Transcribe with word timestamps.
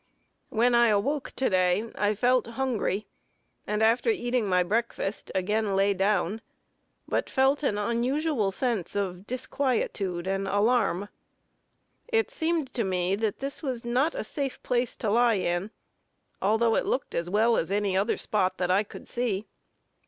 When 0.49 0.73
I 0.73 0.87
awoke 0.87 1.31
to 1.33 1.47
day, 1.47 1.87
I 1.93 2.15
felt 2.15 2.47
hungry 2.57 3.05
and 3.67 3.83
after 3.83 4.09
eating 4.09 4.47
my 4.49 4.63
breakfast, 4.63 5.31
again 5.35 5.75
lay 5.75 5.93
down, 5.93 6.41
but 7.07 7.29
felt 7.29 7.61
an 7.61 7.77
unusual 7.77 8.49
sense 8.49 8.95
of 8.95 9.27
disquietude 9.27 10.25
and 10.25 10.47
alarm. 10.47 11.09
It 12.07 12.31
seemed 12.31 12.73
to 12.73 12.83
me 12.83 13.15
that 13.17 13.37
this 13.41 13.61
was 13.61 13.85
not 13.85 14.15
a 14.15 14.23
safe 14.23 14.63
place 14.63 14.97
to 14.97 15.11
lie 15.11 15.35
in, 15.35 15.69
although 16.41 16.73
it 16.75 16.87
looked 16.87 17.13
as 17.13 17.29
well 17.29 17.55
as 17.55 17.71
any 17.71 17.95
other 17.95 18.17
spot 18.17 18.57
that 18.57 18.71
I 18.71 18.81
could 18.81 19.07
see. 19.07 19.45